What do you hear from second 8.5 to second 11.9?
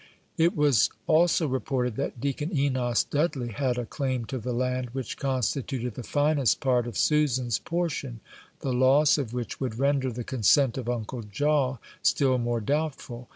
the loss of which would render the consent of Uncle Jaw